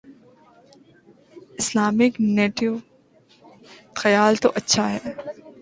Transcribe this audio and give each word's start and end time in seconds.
Islamic 1.59 2.13
NATO: 2.35 2.71
خیال 3.99 4.33
تو 4.41 4.47
اچھا 4.59 4.83
ہے۔ 4.93 4.99